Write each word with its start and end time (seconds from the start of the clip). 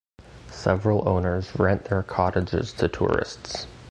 Several 0.49 1.07
owners 1.07 1.55
rent 1.59 1.85
their 1.85 2.01
cottages 2.01 2.73
to 2.73 2.87
tourists. 2.87 3.67